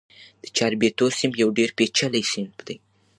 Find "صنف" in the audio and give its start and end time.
1.17-1.35, 2.31-2.55